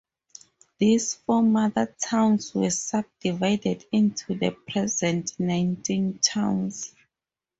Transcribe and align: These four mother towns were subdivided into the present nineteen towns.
These 0.79 1.13
four 1.13 1.43
mother 1.43 1.85
towns 1.99 2.55
were 2.55 2.71
subdivided 2.71 3.85
into 3.91 4.33
the 4.33 4.49
present 4.49 5.39
nineteen 5.39 6.17
towns. 6.17 6.95